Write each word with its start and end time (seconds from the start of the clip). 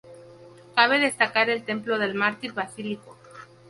Cabe 0.73 0.97
destacar 0.97 1.51
el 1.51 1.63
templo 1.63 1.99
del 1.99 2.15
Mártir 2.15 2.53
Basilisco. 2.53 3.19